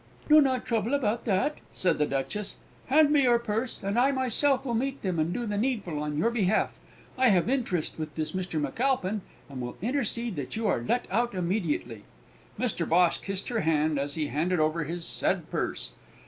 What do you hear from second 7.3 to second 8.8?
interest with this Mr